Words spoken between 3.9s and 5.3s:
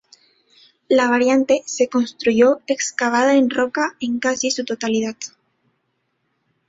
en casi su totalidad.